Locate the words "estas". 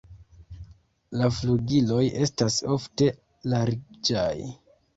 2.27-2.59